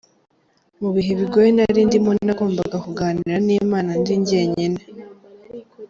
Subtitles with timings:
[0.81, 4.81] Mu bihe bigoye nari ndimo nagombaga kuganira n’Imana ndi njyenyine.